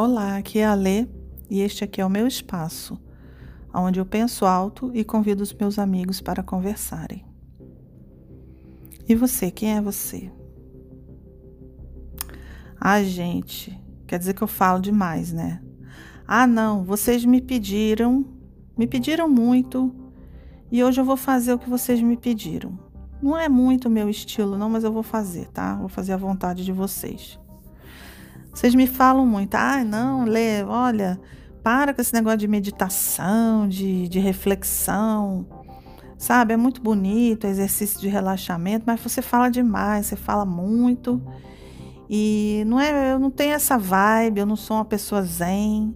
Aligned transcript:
Olá, 0.00 0.36
aqui 0.36 0.60
é 0.60 0.64
a 0.64 0.74
Lê 0.74 1.08
e 1.50 1.60
este 1.60 1.82
aqui 1.82 2.00
é 2.00 2.06
o 2.06 2.08
meu 2.08 2.28
espaço, 2.28 2.96
onde 3.74 3.98
eu 3.98 4.06
penso 4.06 4.46
alto 4.46 4.92
e 4.94 5.02
convido 5.02 5.42
os 5.42 5.52
meus 5.52 5.76
amigos 5.76 6.20
para 6.20 6.40
conversarem. 6.40 7.26
E 9.08 9.16
você, 9.16 9.50
quem 9.50 9.76
é 9.76 9.80
você? 9.80 10.30
Ah, 12.80 13.02
gente, 13.02 13.76
quer 14.06 14.20
dizer 14.20 14.34
que 14.34 14.42
eu 14.42 14.46
falo 14.46 14.80
demais, 14.80 15.32
né? 15.32 15.60
Ah, 16.24 16.46
não, 16.46 16.84
vocês 16.84 17.24
me 17.24 17.40
pediram, 17.40 18.24
me 18.76 18.86
pediram 18.86 19.28
muito 19.28 19.92
e 20.70 20.84
hoje 20.84 21.00
eu 21.00 21.04
vou 21.04 21.16
fazer 21.16 21.54
o 21.54 21.58
que 21.58 21.68
vocês 21.68 22.00
me 22.00 22.16
pediram. 22.16 22.78
Não 23.20 23.36
é 23.36 23.48
muito 23.48 23.90
meu 23.90 24.08
estilo, 24.08 24.56
não, 24.56 24.70
mas 24.70 24.84
eu 24.84 24.92
vou 24.92 25.02
fazer, 25.02 25.48
tá? 25.48 25.74
Vou 25.74 25.88
fazer 25.88 26.12
a 26.12 26.16
vontade 26.16 26.64
de 26.64 26.70
vocês. 26.70 27.36
Vocês 28.52 28.74
me 28.74 28.86
falam 28.86 29.24
muito, 29.26 29.54
ah, 29.54 29.84
não, 29.84 30.24
Lê, 30.24 30.62
olha, 30.64 31.20
para 31.62 31.92
com 31.92 32.00
esse 32.00 32.14
negócio 32.14 32.38
de 32.38 32.48
meditação, 32.48 33.68
de, 33.68 34.08
de 34.08 34.18
reflexão, 34.18 35.46
sabe? 36.16 36.54
É 36.54 36.56
muito 36.56 36.80
bonito, 36.80 37.46
exercício 37.46 38.00
de 38.00 38.08
relaxamento, 38.08 38.84
mas 38.86 39.00
você 39.00 39.20
fala 39.22 39.50
demais, 39.50 40.06
você 40.06 40.16
fala 40.16 40.44
muito. 40.44 41.22
E 42.08 42.64
não 42.66 42.80
é, 42.80 43.12
eu 43.12 43.18
não 43.18 43.30
tenho 43.30 43.52
essa 43.52 43.76
vibe, 43.76 44.40
eu 44.40 44.46
não 44.46 44.56
sou 44.56 44.78
uma 44.78 44.84
pessoa 44.84 45.22
zen. 45.22 45.94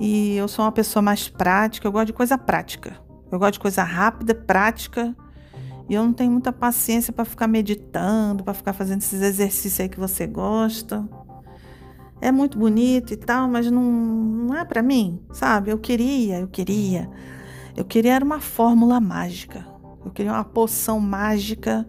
E 0.00 0.34
eu 0.36 0.48
sou 0.48 0.64
uma 0.64 0.72
pessoa 0.72 1.02
mais 1.02 1.28
prática, 1.28 1.86
eu 1.86 1.92
gosto 1.92 2.06
de 2.06 2.12
coisa 2.12 2.36
prática. 2.36 2.98
Eu 3.30 3.38
gosto 3.38 3.54
de 3.54 3.60
coisa 3.60 3.82
rápida, 3.82 4.34
prática. 4.34 5.14
E 5.88 5.94
eu 5.94 6.02
não 6.02 6.12
tenho 6.12 6.32
muita 6.32 6.52
paciência 6.52 7.12
para 7.12 7.24
ficar 7.24 7.46
meditando, 7.46 8.42
para 8.42 8.54
ficar 8.54 8.72
fazendo 8.72 9.02
esses 9.02 9.20
exercícios 9.22 9.78
aí 9.78 9.88
que 9.88 10.00
você 10.00 10.26
gosta 10.26 11.08
é 12.20 12.32
muito 12.32 12.58
bonito 12.58 13.12
e 13.12 13.16
tal, 13.16 13.48
mas 13.48 13.70
não, 13.70 13.82
não 13.82 14.56
é 14.56 14.64
para 14.64 14.82
mim, 14.82 15.20
sabe? 15.32 15.70
Eu 15.70 15.78
queria, 15.78 16.40
eu 16.40 16.48
queria. 16.48 17.10
Eu 17.76 17.84
queria 17.84 18.14
era 18.14 18.24
uma 18.24 18.40
fórmula 18.40 19.00
mágica. 19.00 19.66
Eu 20.04 20.10
queria 20.10 20.32
uma 20.32 20.44
poção 20.44 20.98
mágica 20.98 21.86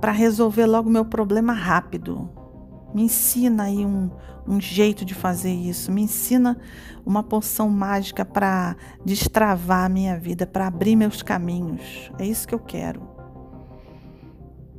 para 0.00 0.10
resolver 0.10 0.66
logo 0.66 0.90
meu 0.90 1.04
problema 1.04 1.52
rápido. 1.52 2.28
Me 2.94 3.02
ensina 3.02 3.64
aí 3.64 3.84
um, 3.84 4.10
um 4.46 4.60
jeito 4.60 5.04
de 5.04 5.14
fazer 5.14 5.52
isso. 5.52 5.92
Me 5.92 6.02
ensina 6.02 6.58
uma 7.04 7.22
poção 7.22 7.68
mágica 7.68 8.24
para 8.24 8.76
destravar 9.04 9.84
a 9.84 9.88
minha 9.88 10.18
vida, 10.18 10.46
para 10.46 10.66
abrir 10.66 10.96
meus 10.96 11.22
caminhos. 11.22 12.10
É 12.18 12.26
isso 12.26 12.48
que 12.48 12.54
eu 12.54 12.58
quero. 12.58 13.16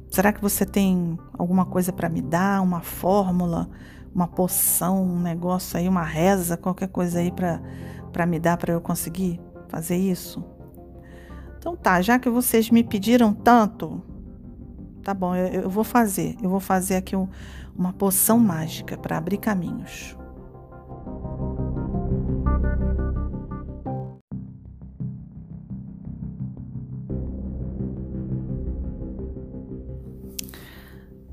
Será 0.09 0.33
que 0.33 0.41
você 0.41 0.65
tem 0.65 1.17
alguma 1.37 1.65
coisa 1.65 1.93
para 1.93 2.09
me 2.09 2.21
dar, 2.21 2.61
uma 2.61 2.81
fórmula? 2.81 3.69
Uma 4.17 4.27
poção, 4.27 5.03
um 5.03 5.19
negócio 5.19 5.77
aí, 5.77 5.87
uma 5.87 6.01
reza, 6.01 6.57
qualquer 6.57 6.87
coisa 6.87 7.19
aí 7.19 7.31
para 7.31 8.25
me 8.25 8.39
dar 8.39 8.57
para 8.57 8.73
eu 8.73 8.81
conseguir 8.81 9.39
fazer 9.69 9.95
isso? 9.95 10.43
Então 11.59 11.77
tá, 11.77 12.01
já 12.01 12.17
que 12.17 12.27
vocês 12.27 12.71
me 12.71 12.83
pediram 12.83 13.31
tanto, 13.31 14.01
tá 15.03 15.13
bom, 15.13 15.35
eu, 15.35 15.61
eu 15.61 15.69
vou 15.69 15.83
fazer. 15.83 16.35
Eu 16.41 16.49
vou 16.49 16.59
fazer 16.59 16.95
aqui 16.95 17.15
um, 17.15 17.27
uma 17.77 17.93
poção 17.93 18.39
mágica 18.39 18.97
para 18.97 19.19
abrir 19.19 19.37
caminhos. 19.37 20.17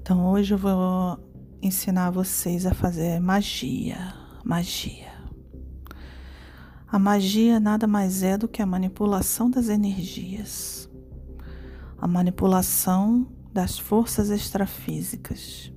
Então 0.03 0.31
hoje 0.31 0.53
eu 0.53 0.59
vou 0.59 1.19
ensinar 1.67 2.11
vocês 2.11 2.67
a 2.67 2.75
fazer 2.75 3.21
magia. 3.21 4.15
Magia. 4.45 5.13
A 6.91 6.99
magia 6.99 7.59
nada 7.59 7.87
mais 7.87 8.23
é 8.23 8.37
do 8.37 8.47
que 8.47 8.63
a 8.63 8.67
manipulação 8.67 9.51
das 9.51 9.69
energias, 9.69 10.89
a 11.99 12.07
manipulação 12.07 13.27
das 13.53 13.79
forças 13.79 14.31
extrafísicas. 14.31 15.73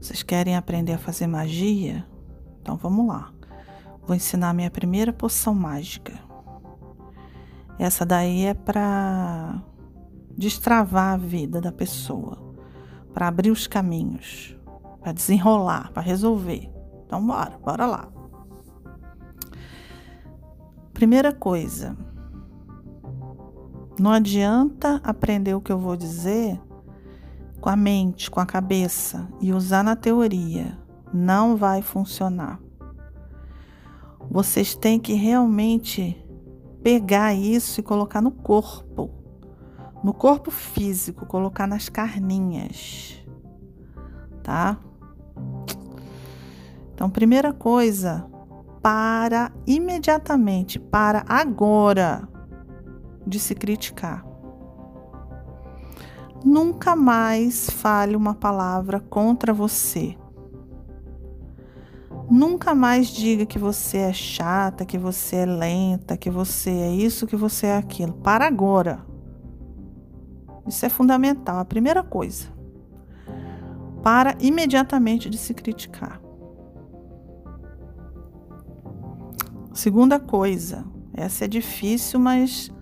Vocês 0.00 0.22
querem 0.22 0.56
aprender 0.56 0.92
a 0.92 0.98
fazer 0.98 1.26
magia? 1.26 2.06
Então 2.60 2.76
vamos 2.76 3.06
lá. 3.06 3.32
Vou 4.06 4.14
ensinar 4.14 4.52
minha 4.52 4.70
primeira 4.70 5.12
poção 5.12 5.54
mágica. 5.54 6.18
Essa 7.78 8.04
daí 8.04 8.44
é 8.44 8.54
para 8.54 9.62
destravar 10.36 11.14
a 11.14 11.16
vida 11.16 11.60
da 11.60 11.72
pessoa 11.72 12.45
para 13.16 13.28
abrir 13.28 13.50
os 13.50 13.66
caminhos, 13.66 14.54
para 15.00 15.10
desenrolar, 15.10 15.90
para 15.90 16.02
resolver. 16.02 16.70
Então, 17.06 17.26
bora, 17.26 17.58
bora 17.64 17.86
lá. 17.86 18.08
Primeira 20.92 21.32
coisa, 21.32 21.96
não 23.98 24.10
adianta 24.10 25.00
aprender 25.02 25.54
o 25.54 25.62
que 25.62 25.72
eu 25.72 25.78
vou 25.78 25.96
dizer 25.96 26.60
com 27.58 27.70
a 27.70 27.74
mente, 27.74 28.30
com 28.30 28.38
a 28.38 28.44
cabeça 28.44 29.26
e 29.40 29.50
usar 29.50 29.82
na 29.82 29.96
teoria. 29.96 30.78
Não 31.10 31.56
vai 31.56 31.80
funcionar. 31.80 32.60
Vocês 34.30 34.74
têm 34.74 35.00
que 35.00 35.14
realmente 35.14 36.22
pegar 36.82 37.32
isso 37.32 37.80
e 37.80 37.82
colocar 37.82 38.20
no 38.20 38.30
corpo 38.30 39.10
no 40.06 40.14
corpo 40.14 40.52
físico, 40.52 41.26
colocar 41.26 41.66
nas 41.66 41.88
carninhas, 41.88 43.20
tá? 44.40 44.78
Então, 46.94 47.10
primeira 47.10 47.52
coisa, 47.52 48.24
para 48.80 49.50
imediatamente, 49.66 50.78
para 50.78 51.24
agora 51.28 52.28
de 53.26 53.40
se 53.40 53.52
criticar. 53.56 54.24
Nunca 56.44 56.94
mais 56.94 57.68
fale 57.68 58.14
uma 58.14 58.32
palavra 58.32 59.00
contra 59.00 59.52
você. 59.52 60.16
Nunca 62.30 62.76
mais 62.76 63.08
diga 63.08 63.44
que 63.44 63.58
você 63.58 63.98
é 63.98 64.12
chata, 64.12 64.86
que 64.86 64.98
você 64.98 65.38
é 65.38 65.46
lenta, 65.46 66.16
que 66.16 66.30
você 66.30 66.70
é 66.70 66.92
isso, 66.92 67.26
que 67.26 67.34
você 67.34 67.66
é 67.66 67.76
aquilo. 67.76 68.12
Para 68.12 68.46
agora. 68.46 69.05
Isso 70.66 70.84
é 70.84 70.88
fundamental, 70.88 71.58
a 71.58 71.64
primeira 71.64 72.02
coisa. 72.02 72.46
Para 74.02 74.36
imediatamente 74.40 75.30
de 75.30 75.38
se 75.38 75.54
criticar. 75.54 76.20
Segunda 79.72 80.18
coisa, 80.18 80.84
essa 81.12 81.44
é 81.44 81.48
difícil, 81.48 82.18
mas 82.18 82.72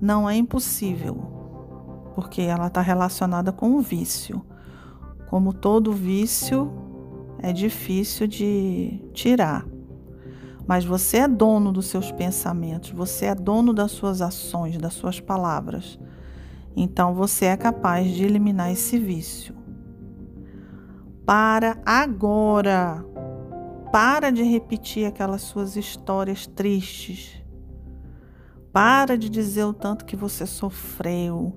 não 0.00 0.28
é 0.28 0.36
impossível, 0.36 1.14
porque 2.14 2.42
ela 2.42 2.68
está 2.68 2.80
relacionada 2.80 3.52
com 3.52 3.74
o 3.74 3.80
vício. 3.80 4.44
Como 5.28 5.52
todo 5.52 5.92
vício, 5.92 6.72
é 7.38 7.52
difícil 7.52 8.26
de 8.26 9.02
tirar. 9.12 9.66
Mas 10.66 10.84
você 10.84 11.18
é 11.18 11.28
dono 11.28 11.70
dos 11.70 11.86
seus 11.86 12.10
pensamentos, 12.10 12.90
você 12.90 13.26
é 13.26 13.34
dono 13.34 13.72
das 13.72 13.92
suas 13.92 14.20
ações, 14.20 14.78
das 14.78 14.94
suas 14.94 15.20
palavras. 15.20 15.98
Então 16.76 17.14
você 17.14 17.46
é 17.46 17.56
capaz 17.56 18.06
de 18.10 18.22
eliminar 18.22 18.70
esse 18.70 18.98
vício. 18.98 19.54
Para 21.24 21.78
agora. 21.86 23.02
Para 23.90 24.30
de 24.30 24.42
repetir 24.42 25.06
aquelas 25.06 25.40
suas 25.40 25.74
histórias 25.74 26.46
tristes. 26.46 27.42
Para 28.70 29.16
de 29.16 29.30
dizer 29.30 29.64
o 29.64 29.72
tanto 29.72 30.04
que 30.04 30.14
você 30.14 30.44
sofreu, 30.44 31.56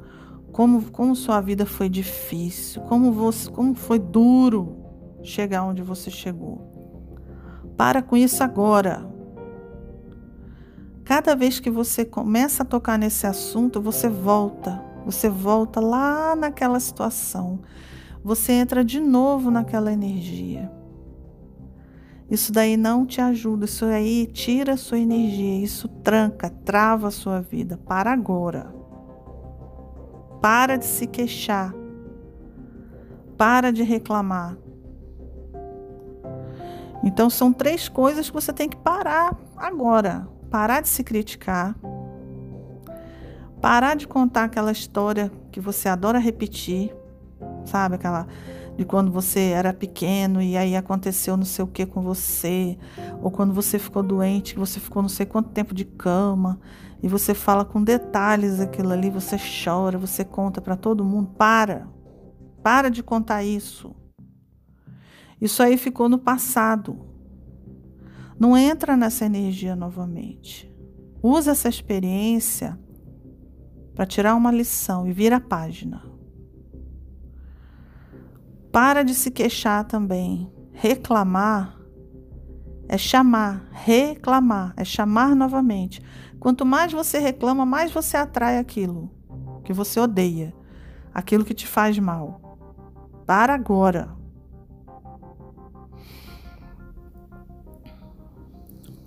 como, 0.54 0.90
como 0.90 1.14
sua 1.14 1.42
vida 1.42 1.66
foi 1.66 1.90
difícil, 1.90 2.82
como, 2.84 3.12
você, 3.12 3.52
como 3.52 3.76
foi 3.76 4.00
duro 4.00 4.78
chegar 5.22 5.66
onde 5.66 5.82
você 5.82 6.10
chegou. 6.10 6.72
Para 7.76 8.02
com 8.02 8.16
isso 8.16 8.42
agora. 8.42 9.06
Cada 11.04 11.36
vez 11.36 11.60
que 11.60 11.70
você 11.70 12.06
começa 12.06 12.64
a 12.64 12.66
tocar 12.66 12.98
nesse 12.98 13.28
assunto, 13.28 13.82
você 13.82 14.08
volta 14.08 14.89
você 15.06 15.30
volta 15.30 15.80
lá 15.80 16.36
naquela 16.36 16.80
situação. 16.80 17.60
Você 18.24 18.54
entra 18.54 18.84
de 18.84 19.00
novo 19.00 19.50
naquela 19.50 19.92
energia. 19.92 20.72
Isso 22.30 22.52
daí 22.52 22.78
não 22.78 23.06
te 23.06 23.20
ajuda, 23.20 23.66
isso 23.66 23.86
aí 23.86 24.28
tira 24.28 24.74
a 24.74 24.78
sua 24.78 25.00
energia, 25.00 25.64
isso 25.64 25.88
tranca, 25.88 26.50
trava 26.64 27.08
a 27.08 27.12
sua 27.12 27.42
vida. 27.42 27.78
Para 27.78 28.12
agora. 28.12 28.74
Para 30.40 30.78
de 30.78 30.86
se 30.86 31.08
queixar. 31.08 31.74
Para 33.36 33.72
de 33.72 33.82
reclamar. 33.82 34.58
Então 37.04 37.30
são 37.30 37.52
três 37.52 37.90
coisas 37.90 38.30
que 38.30 38.36
você 38.36 38.54
tem 38.54 38.70
que 38.70 38.78
parar 38.78 39.36
agora. 39.58 40.28
Parar 40.52 40.82
de 40.82 40.90
se 40.90 41.04
criticar, 41.04 41.76
Parar 43.62 43.96
de 43.96 44.08
contar 44.08 44.46
aquela 44.46 44.72
história 44.72 45.32
que 45.52 45.60
você 45.60 45.90
adora 45.90 46.20
repetir. 46.20 46.96
sabe? 47.66 47.96
Aquela 47.96 48.28
de 48.80 48.86
quando 48.86 49.12
você 49.12 49.50
era 49.50 49.74
pequeno 49.74 50.42
e 50.42 50.56
aí 50.56 50.74
aconteceu 50.74 51.36
não 51.36 51.44
sei 51.44 51.66
o 51.66 51.68
que 51.68 51.86
com 51.86 52.02
você, 52.02 52.78
ou 53.22 53.30
quando 53.30 53.54
você 53.54 53.78
ficou 53.78 54.02
doente, 54.02 54.54
que 54.54 54.60
você 54.60 54.80
ficou 54.80 55.02
não 55.02 55.10
sei 55.10 55.26
quanto 55.26 55.50
tempo 55.50 55.76
de 55.76 55.84
cama, 55.84 56.58
e 57.04 57.08
você 57.08 57.34
fala 57.34 57.66
com 57.66 57.84
detalhes 57.84 58.62
aquilo 58.62 58.94
ali, 58.94 59.10
você 59.10 59.36
chora, 59.38 59.98
você 59.98 60.24
conta 60.24 60.62
para 60.62 60.78
todo 60.78 61.04
mundo. 61.04 61.32
Para! 61.38 61.90
Para 62.64 62.88
de 62.88 63.04
contar 63.04 63.44
isso. 63.44 63.94
Isso 65.42 65.62
aí 65.62 65.76
ficou 65.76 66.08
no 66.08 66.18
passado. 66.18 67.06
Não 68.40 68.58
entra 68.58 68.96
nessa 68.96 69.26
energia 69.26 69.76
novamente. 69.76 70.74
Usa 71.22 71.52
essa 71.52 71.68
experiência 71.68 72.80
para 74.00 74.06
tirar 74.06 74.34
uma 74.34 74.50
lição 74.50 75.06
e 75.06 75.12
vira 75.12 75.36
a 75.36 75.42
página. 75.42 76.02
Para 78.72 79.04
de 79.04 79.14
se 79.14 79.30
queixar 79.30 79.84
também. 79.84 80.50
Reclamar 80.72 81.78
é 82.88 82.98
chamar, 82.98 83.68
reclamar, 83.74 84.74
é 84.78 84.86
chamar 84.86 85.36
novamente. 85.36 86.02
Quanto 86.40 86.66
mais 86.66 86.94
você 86.94 87.20
reclama, 87.20 87.66
mais 87.66 87.92
você 87.92 88.16
atrai 88.16 88.58
aquilo 88.58 89.12
que 89.66 89.74
você 89.74 90.00
odeia, 90.00 90.56
aquilo 91.14 91.44
que 91.44 91.54
te 91.54 91.68
faz 91.68 92.00
mal. 92.00 92.58
Para 93.26 93.54
agora. 93.54 94.16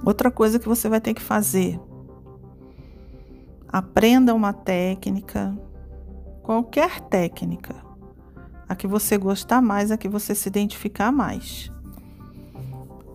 Outra 0.04 0.30
coisa 0.30 0.58
que 0.58 0.68
você 0.68 0.86
vai 0.86 1.00
ter 1.00 1.14
que 1.14 1.22
fazer: 1.22 1.80
aprenda 3.72 4.34
uma 4.34 4.52
técnica, 4.52 5.56
qualquer 6.42 7.00
técnica, 7.00 7.74
a 8.68 8.74
que 8.74 8.86
você 8.86 9.16
gostar 9.16 9.62
mais, 9.62 9.90
a 9.90 9.96
que 9.96 10.08
você 10.08 10.34
se 10.34 10.48
identificar 10.48 11.10
mais. 11.10 11.70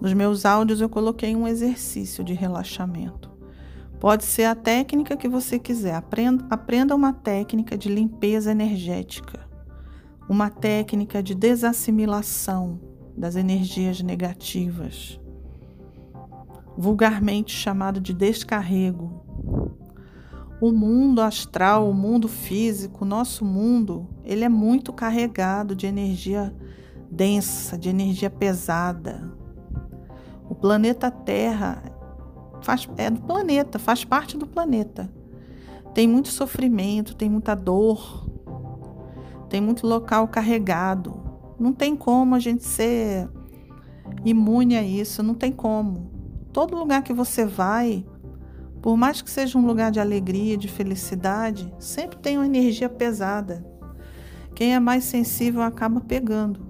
Nos 0.01 0.13
meus 0.13 0.45
áudios 0.45 0.81
eu 0.81 0.89
coloquei 0.89 1.35
um 1.35 1.47
exercício 1.47 2.23
de 2.23 2.33
relaxamento. 2.33 3.31
Pode 3.99 4.23
ser 4.23 4.45
a 4.45 4.55
técnica 4.55 5.17
que 5.17 5.27
você 5.27 5.57
quiser. 5.57 5.95
Aprenda, 5.95 6.45
aprenda 6.49 6.95
uma 6.95 7.13
técnica 7.13 7.77
de 7.77 7.89
limpeza 7.89 8.51
energética, 8.51 9.47
uma 10.29 10.49
técnica 10.49 11.21
de 11.21 11.33
desassimilação 11.33 12.79
das 13.15 13.35
energias 13.35 14.01
negativas 14.01 15.19
vulgarmente 16.77 17.51
chamado 17.53 17.99
de 17.99 18.13
descarrego. 18.13 19.25
O 20.59 20.71
mundo 20.71 21.21
astral, 21.21 21.89
o 21.89 21.93
mundo 21.93 22.27
físico, 22.27 23.05
o 23.05 23.07
nosso 23.07 23.45
mundo, 23.45 24.07
ele 24.23 24.43
é 24.43 24.49
muito 24.49 24.91
carregado 24.91 25.75
de 25.75 25.85
energia 25.85 26.53
densa, 27.11 27.77
de 27.77 27.89
energia 27.89 28.29
pesada. 28.29 29.31
O 30.49 30.55
planeta 30.55 31.11
Terra 31.11 31.83
faz, 32.61 32.89
é 32.97 33.09
do 33.09 33.21
planeta, 33.21 33.77
faz 33.77 34.03
parte 34.03 34.37
do 34.37 34.47
planeta. 34.47 35.11
Tem 35.93 36.07
muito 36.07 36.29
sofrimento, 36.29 37.15
tem 37.15 37.29
muita 37.29 37.55
dor, 37.55 38.27
tem 39.49 39.61
muito 39.61 39.85
local 39.85 40.27
carregado. 40.27 41.19
Não 41.59 41.71
tem 41.71 41.95
como 41.95 42.33
a 42.33 42.39
gente 42.39 42.63
ser 42.63 43.29
imune 44.25 44.75
a 44.75 44.83
isso, 44.83 45.21
não 45.21 45.33
tem 45.33 45.51
como 45.51 46.17
todo 46.57 46.75
lugar 46.75 47.03
que 47.03 47.13
você 47.13 47.45
vai, 47.45 48.03
por 48.87 48.95
mais 48.95 49.21
que 49.21 49.29
seja 49.29 49.57
um 49.57 49.65
lugar 49.65 49.91
de 49.91 49.99
alegria, 49.99 50.55
de 50.55 50.69
felicidade, 50.69 51.69
sempre 51.77 52.17
tem 52.19 52.37
uma 52.37 52.45
energia 52.45 52.87
pesada. 52.87 53.61
Quem 54.55 54.73
é 54.73 54.79
mais 54.79 55.03
sensível 55.03 55.61
acaba 55.61 55.99
pegando. 55.99 56.65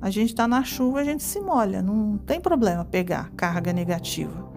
A 0.00 0.08
gente 0.08 0.28
está 0.28 0.46
na 0.46 0.62
chuva, 0.62 1.00
a 1.00 1.04
gente 1.04 1.24
se 1.24 1.40
molha, 1.40 1.82
não 1.82 2.16
tem 2.16 2.40
problema 2.40 2.84
pegar 2.84 3.32
carga 3.32 3.72
negativa. 3.72 4.48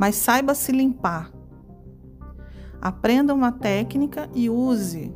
Mas 0.00 0.16
saiba 0.16 0.52
se 0.52 0.72
limpar. 0.72 1.30
Aprenda 2.82 3.32
uma 3.32 3.52
técnica 3.52 4.28
e 4.34 4.50
use. 4.50 5.14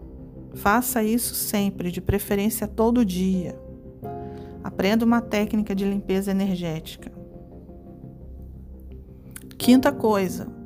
Faça 0.54 1.02
isso 1.02 1.34
sempre, 1.34 1.90
de 1.90 2.00
preferência 2.00 2.68
todo 2.68 3.04
dia. 3.04 3.58
Aprenda 4.62 5.04
uma 5.04 5.20
técnica 5.20 5.74
de 5.74 5.84
limpeza 5.84 6.30
energética. 6.30 7.10
Quinta 9.58 9.90
coisa, 9.90 10.62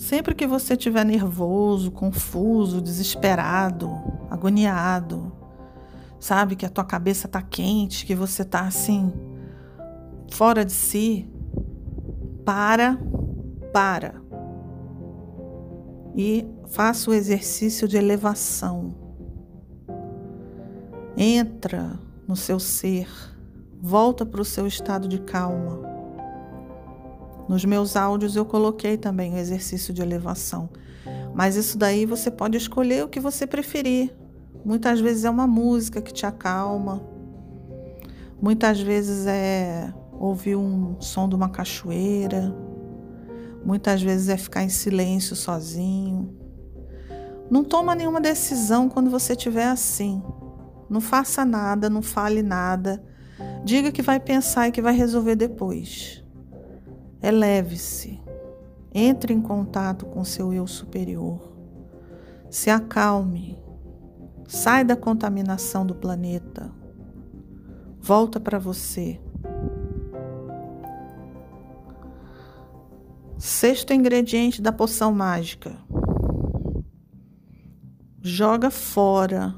sempre 0.00 0.34
que 0.34 0.46
você 0.46 0.72
estiver 0.72 1.04
nervoso, 1.04 1.90
confuso, 1.90 2.80
desesperado, 2.80 3.90
agoniado, 4.30 5.30
sabe 6.18 6.56
que 6.56 6.64
a 6.64 6.70
tua 6.70 6.84
cabeça 6.84 7.28
tá 7.28 7.42
quente, 7.42 8.06
que 8.06 8.14
você 8.14 8.42
tá 8.42 8.62
assim 8.62 9.12
fora 10.32 10.64
de 10.64 10.72
si, 10.72 11.28
para, 12.46 12.98
para. 13.74 14.14
E 16.16 16.46
faça 16.68 17.10
o 17.10 17.14
exercício 17.14 17.86
de 17.86 17.98
elevação. 17.98 18.94
Entra 21.14 22.00
no 22.26 22.36
seu 22.36 22.58
ser, 22.58 23.06
volta 23.78 24.24
para 24.24 24.40
o 24.40 24.46
seu 24.46 24.66
estado 24.66 25.06
de 25.06 25.20
calma. 25.20 25.89
Nos 27.50 27.64
meus 27.64 27.96
áudios 27.96 28.36
eu 28.36 28.44
coloquei 28.44 28.96
também 28.96 29.34
o 29.34 29.36
exercício 29.36 29.92
de 29.92 30.00
elevação. 30.00 30.70
Mas 31.34 31.56
isso 31.56 31.76
daí 31.76 32.06
você 32.06 32.30
pode 32.30 32.56
escolher 32.56 33.04
o 33.04 33.08
que 33.08 33.18
você 33.18 33.44
preferir. 33.44 34.14
Muitas 34.64 35.00
vezes 35.00 35.24
é 35.24 35.30
uma 35.30 35.48
música 35.48 36.00
que 36.00 36.12
te 36.12 36.24
acalma. 36.24 37.04
Muitas 38.40 38.80
vezes 38.80 39.26
é 39.26 39.92
ouvir 40.12 40.54
um 40.54 41.00
som 41.00 41.28
de 41.28 41.34
uma 41.34 41.48
cachoeira. 41.48 42.54
Muitas 43.64 44.00
vezes 44.00 44.28
é 44.28 44.36
ficar 44.36 44.62
em 44.62 44.68
silêncio 44.68 45.34
sozinho. 45.34 46.32
Não 47.50 47.64
toma 47.64 47.96
nenhuma 47.96 48.20
decisão 48.20 48.88
quando 48.88 49.10
você 49.10 49.32
estiver 49.32 49.66
assim. 49.66 50.22
Não 50.88 51.00
faça 51.00 51.44
nada, 51.44 51.90
não 51.90 52.00
fale 52.00 52.44
nada. 52.44 53.04
Diga 53.64 53.90
que 53.90 54.02
vai 54.02 54.20
pensar 54.20 54.68
e 54.68 54.70
que 54.70 54.80
vai 54.80 54.94
resolver 54.94 55.34
depois. 55.34 56.19
Eleve-se, 57.22 58.20
entre 58.92 59.34
em 59.34 59.40
contato 59.40 60.06
com 60.06 60.24
seu 60.24 60.52
eu 60.52 60.66
superior, 60.66 61.52
se 62.50 62.70
acalme, 62.70 63.58
sai 64.48 64.84
da 64.84 64.96
contaminação 64.96 65.84
do 65.84 65.94
planeta, 65.94 66.72
volta 68.00 68.40
para 68.40 68.58
você. 68.58 69.20
Sexto 73.38 73.92
ingrediente 73.92 74.60
da 74.60 74.72
poção 74.72 75.12
mágica. 75.12 75.76
Joga 78.22 78.70
fora 78.70 79.54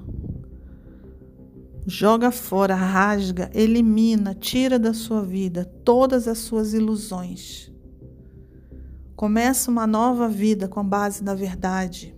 Joga 1.85 2.31
fora, 2.31 2.77
rasga, 2.77 3.51
elimina, 3.53 4.35
tira 4.37 4.79
da 4.79 4.95
sua 4.95 5.23
vida 5.23 5.65
todas 5.85 6.29
as 6.29 6.39
suas 6.39 6.75
ilusões. 6.75 7.73
Começa 9.17 9.69
uma 9.69 9.85
nova 9.85 10.29
vida 10.29 10.69
com 10.69 10.85
base 10.85 11.25
na 11.25 11.35
verdade. 11.35 12.17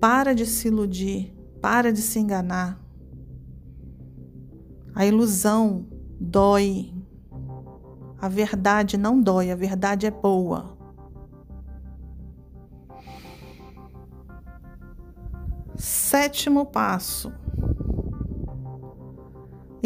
Para 0.00 0.34
de 0.34 0.44
se 0.44 0.66
iludir, 0.66 1.32
para 1.60 1.92
de 1.92 2.00
se 2.02 2.18
enganar. 2.18 2.80
A 4.92 5.06
ilusão 5.06 5.86
dói. 6.20 6.92
A 8.18 8.28
verdade 8.28 8.96
não 8.96 9.20
dói, 9.20 9.52
a 9.52 9.56
verdade 9.56 10.06
é 10.06 10.10
boa. 10.10 10.76
Sétimo 15.76 16.66
passo 16.66 17.32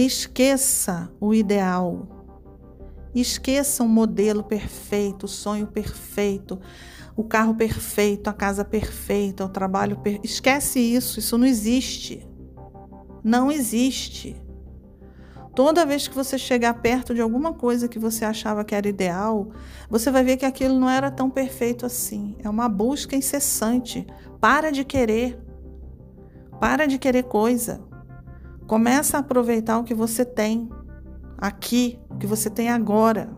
Esqueça 0.03 1.13
o 1.21 1.35
ideal. 1.35 2.09
Esqueça 3.15 3.85
o 3.85 3.89
modelo 3.89 4.43
perfeito, 4.43 5.25
o 5.25 5.29
sonho 5.29 5.67
perfeito, 5.67 6.59
o 7.15 7.23
carro 7.23 7.55
perfeito, 7.55 8.31
a 8.31 8.33
casa 8.33 8.65
perfeita, 8.65 9.45
o 9.45 9.49
trabalho 9.51 9.99
perfeito. 9.99 10.25
Esquece 10.25 10.81
isso, 10.81 11.19
isso 11.19 11.37
não 11.37 11.47
existe. 11.47 12.27
Não 13.23 13.53
existe. 13.53 14.43
Toda 15.55 15.85
vez 15.85 16.09
que 16.09 16.15
você 16.15 16.39
chegar 16.39 16.81
perto 16.81 17.15
de 17.15 17.21
alguma 17.21 17.53
coisa 17.53 17.87
que 17.87 17.99
você 17.99 18.25
achava 18.25 18.65
que 18.65 18.75
era 18.75 18.89
ideal, 18.89 19.51
você 19.91 20.11
vai 20.11 20.25
ver 20.25 20.39
que 20.39 20.47
aquilo 20.47 20.79
não 20.79 20.89
era 20.89 21.11
tão 21.11 21.29
perfeito 21.29 21.85
assim. 21.85 22.37
É 22.43 22.49
uma 22.49 22.71
busca 22.71 23.15
incessante. 23.15 24.07
Para 24.41 24.73
de 24.73 24.83
querer. 24.83 25.39
Para 26.59 26.87
de 26.87 26.99
querer 26.99 27.25
coisa. 27.25 27.90
Começa 28.71 29.17
a 29.17 29.21
aproveitar 29.21 29.81
o 29.81 29.83
que 29.83 29.93
você 29.93 30.25
tem 30.25 30.71
aqui, 31.37 31.99
o 32.09 32.17
que 32.19 32.25
você 32.25 32.49
tem 32.49 32.71
agora. 32.71 33.29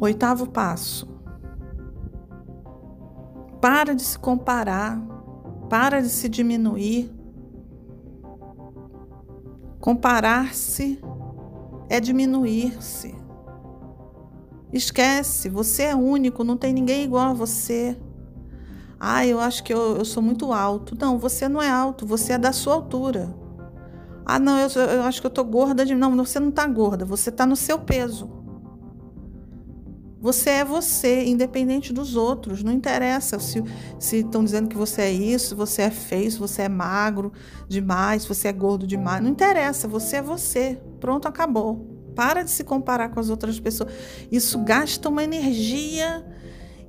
Oitavo 0.00 0.48
passo. 0.48 1.06
Para 3.60 3.94
de 3.94 4.00
se 4.00 4.18
comparar, 4.18 4.98
para 5.68 6.00
de 6.00 6.08
se 6.08 6.26
diminuir. 6.26 7.14
Comparar-se 9.78 10.98
é 11.90 12.00
diminuir-se. 12.00 13.14
Esquece, 14.72 15.50
você 15.50 15.82
é 15.82 15.94
único, 15.94 16.42
não 16.42 16.56
tem 16.56 16.72
ninguém 16.72 17.04
igual 17.04 17.28
a 17.28 17.34
você. 17.34 17.94
Ah, 19.00 19.26
eu 19.26 19.38
acho 19.38 19.62
que 19.62 19.72
eu, 19.72 19.96
eu 19.96 20.04
sou 20.04 20.22
muito 20.22 20.52
alto. 20.52 20.96
Não, 20.98 21.18
você 21.18 21.48
não 21.48 21.62
é 21.62 21.70
alto, 21.70 22.06
você 22.06 22.32
é 22.32 22.38
da 22.38 22.52
sua 22.52 22.74
altura. 22.74 23.34
Ah, 24.26 24.38
não, 24.38 24.58
eu, 24.58 24.68
eu 24.68 25.02
acho 25.04 25.20
que 25.20 25.26
eu 25.26 25.30
tô 25.30 25.44
gorda 25.44 25.86
de. 25.86 25.94
Não, 25.94 26.16
você 26.16 26.38
não 26.40 26.50
tá 26.50 26.66
gorda, 26.66 27.04
você 27.04 27.30
tá 27.30 27.46
no 27.46 27.56
seu 27.56 27.78
peso. 27.78 28.38
Você 30.20 30.50
é 30.50 30.64
você, 30.64 31.24
independente 31.24 31.92
dos 31.92 32.16
outros. 32.16 32.62
Não 32.64 32.72
interessa 32.72 33.38
se 33.38 33.62
estão 34.00 34.42
dizendo 34.42 34.68
que 34.68 34.76
você 34.76 35.02
é 35.02 35.12
isso, 35.12 35.54
você 35.54 35.82
é 35.82 35.90
feio, 35.90 36.30
se 36.30 36.38
você 36.38 36.62
é 36.62 36.68
magro 36.68 37.32
demais, 37.68 38.22
se 38.22 38.28
você 38.28 38.48
é 38.48 38.52
gordo 38.52 38.86
demais. 38.86 39.22
Não 39.22 39.30
interessa, 39.30 39.86
você 39.86 40.16
é 40.16 40.22
você. 40.22 40.80
Pronto, 40.98 41.28
acabou. 41.28 41.86
Para 42.16 42.42
de 42.42 42.50
se 42.50 42.64
comparar 42.64 43.10
com 43.10 43.20
as 43.20 43.30
outras 43.30 43.60
pessoas. 43.60 43.92
Isso 44.30 44.58
gasta 44.58 45.08
uma 45.08 45.22
energia, 45.22 46.26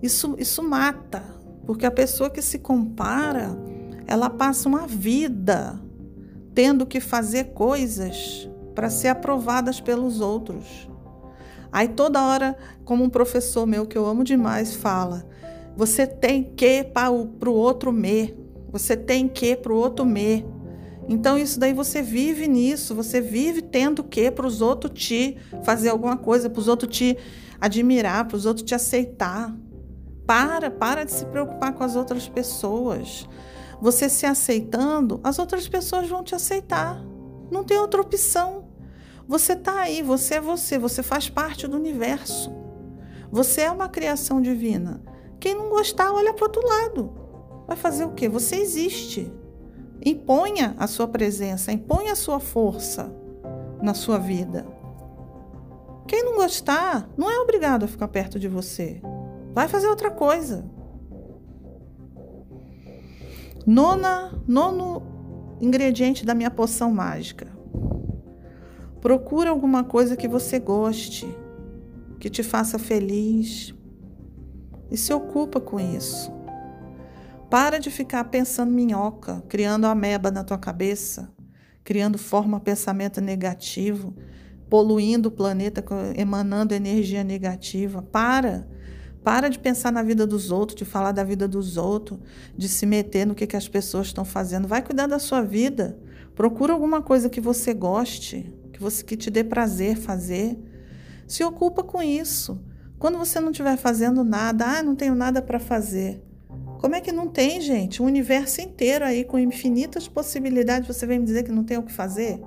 isso, 0.01 0.35
isso 0.39 0.63
mata. 0.63 1.38
Porque 1.65 1.85
a 1.85 1.91
pessoa 1.91 2.29
que 2.29 2.41
se 2.41 2.59
compara, 2.59 3.57
ela 4.07 4.29
passa 4.29 4.67
uma 4.67 4.87
vida 4.87 5.79
tendo 6.53 6.85
que 6.85 6.99
fazer 6.99 7.53
coisas 7.53 8.49
para 8.73 8.89
ser 8.89 9.09
aprovadas 9.09 9.79
pelos 9.79 10.19
outros. 10.19 10.89
Aí 11.71 11.87
toda 11.87 12.25
hora, 12.25 12.57
como 12.83 13.03
um 13.03 13.09
professor 13.09 13.65
meu 13.65 13.85
que 13.85 13.97
eu 13.97 14.05
amo 14.05 14.23
demais 14.23 14.75
fala, 14.75 15.25
você 15.75 16.07
tem 16.07 16.43
que 16.43 16.83
para 16.83 17.11
o 17.11 17.53
outro 17.53 17.91
me, 17.91 18.35
você 18.71 18.97
tem 18.97 19.27
que 19.27 19.55
para 19.55 19.71
o 19.71 19.75
outro 19.75 20.05
me. 20.05 20.45
Então 21.07 21.37
isso 21.37 21.59
daí 21.59 21.73
você 21.73 22.01
vive 22.01 22.47
nisso, 22.47 22.93
você 22.93 23.21
vive 23.21 23.61
tendo 23.61 24.03
que 24.03 24.29
para 24.29 24.45
os 24.45 24.61
outros 24.61 24.91
te 24.99 25.37
fazer 25.63 25.89
alguma 25.89 26.17
coisa, 26.17 26.49
para 26.49 26.59
os 26.59 26.67
outros 26.67 26.95
te 26.95 27.17
admirar, 27.59 28.27
para 28.27 28.37
os 28.37 28.45
outros 28.45 28.65
te 28.65 28.75
aceitar. 28.75 29.55
Para, 30.29 30.69
para 30.69 31.05
de 31.05 31.11
se 31.11 31.25
preocupar 31.25 31.73
com 31.73 31.83
as 31.83 31.95
outras 31.95 32.29
pessoas. 32.29 33.27
Você 33.81 34.07
se 34.07 34.27
aceitando, 34.27 35.19
as 35.23 35.39
outras 35.39 35.67
pessoas 35.67 36.07
vão 36.07 36.23
te 36.23 36.35
aceitar. 36.35 37.03
Não 37.49 37.63
tem 37.63 37.79
outra 37.79 37.99
opção. 37.99 38.65
Você 39.27 39.53
está 39.53 39.79
aí, 39.79 40.03
você 40.03 40.35
é 40.35 40.39
você, 40.39 40.77
você 40.77 41.01
faz 41.01 41.27
parte 41.31 41.65
do 41.67 41.75
universo. 41.75 42.53
Você 43.31 43.61
é 43.61 43.71
uma 43.71 43.89
criação 43.89 44.39
divina. 44.39 45.01
Quem 45.39 45.55
não 45.55 45.67
gostar, 45.67 46.13
olha 46.13 46.31
para 46.31 46.45
outro 46.45 46.61
lado. 46.63 47.11
Vai 47.65 47.75
fazer 47.75 48.05
o 48.05 48.11
quê? 48.11 48.29
Você 48.29 48.57
existe. 48.57 49.33
Imponha 50.05 50.75
a 50.77 50.85
sua 50.85 51.07
presença, 51.07 51.71
imponha 51.71 52.11
a 52.11 52.15
sua 52.15 52.39
força 52.39 53.11
na 53.81 53.95
sua 53.95 54.19
vida. 54.19 54.67
Quem 56.07 56.23
não 56.23 56.35
gostar, 56.35 57.09
não 57.17 57.31
é 57.31 57.39
obrigado 57.39 57.85
a 57.85 57.87
ficar 57.87 58.09
perto 58.09 58.37
de 58.37 58.47
você. 58.47 59.01
Vai 59.59 59.67
fazer 59.67 59.87
outra 59.87 60.09
coisa. 60.09 60.63
Nona, 63.67 64.31
nono 64.47 65.57
ingrediente 65.59 66.25
da 66.25 66.33
minha 66.33 66.49
poção 66.49 66.93
mágica. 66.93 67.45
Procura 69.01 69.49
alguma 69.49 69.83
coisa 69.83 70.15
que 70.15 70.29
você 70.29 70.59
goste, 70.59 71.27
que 72.21 72.29
te 72.29 72.41
faça 72.41 72.79
feliz 72.79 73.75
e 74.89 74.95
se 74.95 75.11
ocupa 75.11 75.59
com 75.59 75.77
isso. 75.77 76.31
Para 77.49 77.79
de 77.79 77.91
ficar 77.91 78.23
pensando 78.29 78.71
minhoca, 78.71 79.43
criando 79.49 79.87
ameba 79.87 80.31
na 80.31 80.45
tua 80.45 80.57
cabeça, 80.57 81.29
criando 81.83 82.17
forma 82.17 82.61
pensamento 82.61 83.19
negativo, 83.19 84.15
poluindo 84.69 85.27
o 85.27 85.33
planeta, 85.33 85.83
emanando 86.15 86.73
energia 86.73 87.25
negativa. 87.25 88.01
Para. 88.01 88.78
Para 89.23 89.49
de 89.49 89.59
pensar 89.59 89.91
na 89.91 90.01
vida 90.01 90.25
dos 90.25 90.51
outros, 90.51 90.77
de 90.77 90.85
falar 90.85 91.11
da 91.11 91.23
vida 91.23 91.47
dos 91.47 91.77
outros, 91.77 92.19
de 92.57 92.69
se 92.69 92.85
meter 92.85 93.25
no 93.25 93.35
que, 93.35 93.45
que 93.45 93.57
as 93.57 93.67
pessoas 93.67 94.07
estão 94.07 94.23
fazendo. 94.23 94.67
Vai 94.67 94.81
cuidar 94.81 95.07
da 95.07 95.19
sua 95.19 95.41
vida. 95.41 95.99
Procura 96.35 96.73
alguma 96.73 97.01
coisa 97.01 97.29
que 97.29 97.41
você 97.41 97.73
goste 97.73 98.53
que 98.79 98.81
você 98.81 99.03
que 99.03 99.17
te 99.17 99.29
dê 99.29 99.43
prazer 99.43 99.97
fazer. 99.97 100.57
Se 101.27 101.43
ocupa 101.43 101.83
com 101.83 102.01
isso. 102.01 102.63
Quando 102.97 103.17
você 103.17 103.39
não 103.39 103.51
estiver 103.51 103.77
fazendo 103.77 104.23
nada, 104.23 104.65
ah, 104.65 104.83
não 104.83 104.95
tenho 104.95 105.13
nada 105.13 105.41
para 105.41 105.59
fazer. 105.59 106.23
Como 106.79 106.95
é 106.95 107.01
que 107.01 107.11
não 107.11 107.27
tem, 107.27 107.59
gente? 107.59 108.01
O 108.01 108.05
universo 108.05 108.61
inteiro 108.61 109.03
aí 109.03 109.25
com 109.25 109.37
infinitas 109.37 110.07
possibilidades, 110.07 110.87
você 110.87 111.05
vem 111.05 111.19
me 111.19 111.25
dizer 111.25 111.43
que 111.43 111.51
não 111.51 111.65
tem 111.65 111.77
o 111.77 111.83
que 111.83 111.91
fazer? 111.91 112.41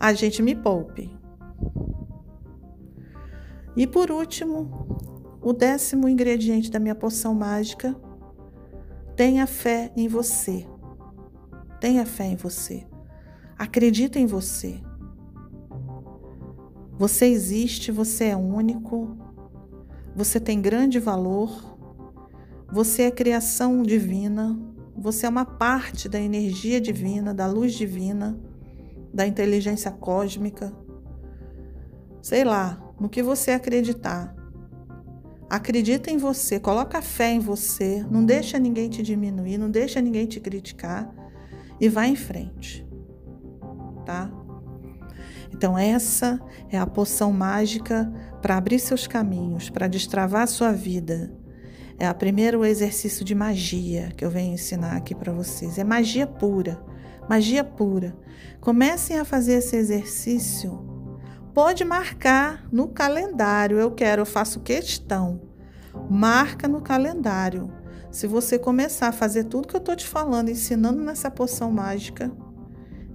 A 0.00 0.14
gente 0.14 0.42
me 0.42 0.54
poupe. 0.54 1.14
E 3.76 3.86
por 3.86 4.10
último, 4.10 4.98
o 5.48 5.52
décimo 5.54 6.06
ingrediente 6.06 6.70
da 6.70 6.78
minha 6.78 6.94
poção 6.94 7.34
mágica, 7.34 7.96
tenha 9.16 9.46
fé 9.46 9.90
em 9.96 10.06
você. 10.06 10.66
Tenha 11.80 12.04
fé 12.04 12.26
em 12.26 12.36
você. 12.36 12.86
Acredita 13.56 14.18
em 14.18 14.26
você. 14.26 14.78
Você 16.98 17.24
existe, 17.28 17.90
você 17.90 18.26
é 18.26 18.36
único, 18.36 19.16
você 20.14 20.38
tem 20.38 20.60
grande 20.60 20.98
valor, 20.98 21.78
você 22.70 23.04
é 23.04 23.10
criação 23.10 23.82
divina, 23.82 24.54
você 24.94 25.24
é 25.24 25.30
uma 25.30 25.46
parte 25.46 26.10
da 26.10 26.20
energia 26.20 26.78
divina, 26.78 27.32
da 27.32 27.46
luz 27.46 27.72
divina, 27.72 28.38
da 29.14 29.26
inteligência 29.26 29.90
cósmica. 29.90 30.70
Sei 32.20 32.44
lá, 32.44 32.92
no 33.00 33.08
que 33.08 33.22
você 33.22 33.52
acreditar. 33.52 34.37
Acredita 35.48 36.10
em 36.10 36.18
você, 36.18 36.60
coloca 36.60 37.00
fé 37.00 37.32
em 37.32 37.40
você, 37.40 38.04
não 38.10 38.24
deixa 38.24 38.58
ninguém 38.58 38.90
te 38.90 39.02
diminuir, 39.02 39.56
não 39.56 39.70
deixa 39.70 40.00
ninguém 40.00 40.26
te 40.26 40.40
criticar 40.40 41.10
e 41.80 41.88
vai 41.88 42.08
em 42.08 42.16
frente. 42.16 42.86
Tá? 44.04 44.30
Então, 45.52 45.78
essa 45.78 46.38
é 46.70 46.78
a 46.78 46.86
poção 46.86 47.32
mágica 47.32 48.12
para 48.42 48.56
abrir 48.56 48.78
seus 48.78 49.06
caminhos, 49.06 49.70
para 49.70 49.88
destravar 49.88 50.46
sua 50.46 50.70
vida. 50.72 51.32
É 51.98 52.08
o 52.08 52.14
primeiro 52.14 52.64
exercício 52.64 53.24
de 53.24 53.34
magia 53.34 54.12
que 54.16 54.24
eu 54.24 54.30
venho 54.30 54.54
ensinar 54.54 54.96
aqui 54.96 55.14
para 55.14 55.32
vocês. 55.32 55.78
É 55.78 55.84
magia 55.84 56.26
pura, 56.26 56.80
magia 57.28 57.64
pura. 57.64 58.16
Comecem 58.60 59.18
a 59.18 59.24
fazer 59.24 59.54
esse 59.54 59.74
exercício. 59.74 60.97
Pode 61.58 61.84
marcar 61.84 62.68
no 62.70 62.86
calendário. 62.86 63.80
Eu 63.80 63.90
quero, 63.90 64.22
eu 64.22 64.26
faço 64.26 64.60
questão. 64.60 65.40
Marca 66.08 66.68
no 66.68 66.80
calendário. 66.80 67.72
Se 68.12 68.28
você 68.28 68.56
começar 68.56 69.08
a 69.08 69.12
fazer 69.12 69.42
tudo 69.42 69.66
que 69.66 69.74
eu 69.74 69.80
estou 69.80 69.96
te 69.96 70.06
falando, 70.06 70.50
ensinando 70.50 71.02
nessa 71.02 71.28
poção 71.28 71.72
mágica, 71.72 72.30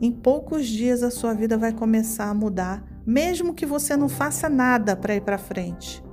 em 0.02 0.12
poucos 0.12 0.68
dias 0.68 1.04
a 1.04 1.10
sua 1.10 1.34
vida 1.34 1.58
vai 1.58 1.72
começar 1.72 2.26
a 2.26 2.34
mudar, 2.34 2.84
mesmo 3.06 3.54
que 3.54 3.66
você 3.66 3.96
não 3.96 4.10
faça 4.10 4.50
nada 4.50 4.94
para 4.94 5.16
ir 5.16 5.22
para 5.22 5.38
frente. 5.38 6.04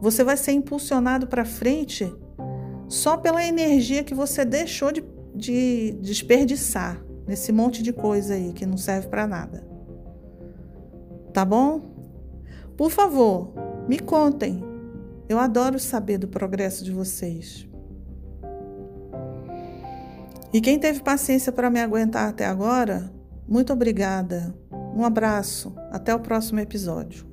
Você 0.00 0.24
vai 0.24 0.38
ser 0.38 0.52
impulsionado 0.52 1.26
para 1.26 1.44
frente 1.44 2.10
só 2.88 3.18
pela 3.18 3.44
energia 3.44 4.02
que 4.02 4.14
você 4.14 4.46
deixou 4.46 4.90
de, 4.90 5.04
de 5.34 5.92
desperdiçar 6.00 7.04
nesse 7.26 7.52
monte 7.52 7.82
de 7.82 7.92
coisa 7.92 8.32
aí 8.32 8.54
que 8.54 8.64
não 8.64 8.78
serve 8.78 9.08
para 9.08 9.26
nada. 9.26 9.77
Tá 11.38 11.44
bom? 11.44 11.80
Por 12.76 12.90
favor, 12.90 13.54
me 13.86 14.00
contem. 14.00 14.60
Eu 15.28 15.38
adoro 15.38 15.78
saber 15.78 16.18
do 16.18 16.26
progresso 16.26 16.84
de 16.84 16.90
vocês. 16.90 17.64
E 20.52 20.60
quem 20.60 20.80
teve 20.80 21.00
paciência 21.00 21.52
para 21.52 21.70
me 21.70 21.78
aguentar 21.78 22.28
até 22.28 22.44
agora, 22.44 23.08
muito 23.46 23.72
obrigada. 23.72 24.52
Um 24.92 25.04
abraço. 25.04 25.72
Até 25.92 26.12
o 26.12 26.18
próximo 26.18 26.58
episódio. 26.58 27.27